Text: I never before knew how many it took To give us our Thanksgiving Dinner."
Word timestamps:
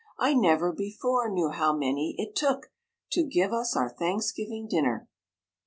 I 0.17 0.33
never 0.33 0.73
before 0.73 1.29
knew 1.29 1.49
how 1.49 1.73
many 1.73 2.15
it 2.17 2.35
took 2.35 2.71
To 3.11 3.21
give 3.23 3.53
us 3.53 3.75
our 3.77 3.87
Thanksgiving 3.91 4.67
Dinner." 4.67 5.07